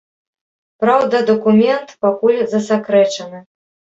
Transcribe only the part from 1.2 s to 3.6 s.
дакумент пакуль засакрэчаны.